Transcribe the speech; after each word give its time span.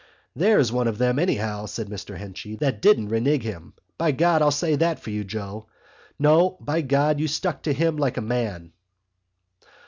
"There's 0.35 0.71
one 0.71 0.87
of 0.87 0.97
them, 0.97 1.19
anyhow," 1.19 1.67
said 1.67 1.85
Mr 1.87 2.17
Henchy, 2.17 2.55
"that 2.55 2.81
didn't 2.81 3.09
renege 3.09 3.43
him. 3.43 3.73
By 3.99 4.11
God, 4.11 4.41
I'll 4.41 4.49
say 4.49 4.75
for 4.95 5.09
you, 5.11 5.23
Joe! 5.23 5.67
No, 6.17 6.57
by 6.59 6.81
God, 6.81 7.19
you 7.19 7.27
stuck 7.27 7.61
to 7.61 7.71
him 7.71 7.97
like 7.97 8.17
a 8.17 8.21
man!" 8.21 8.73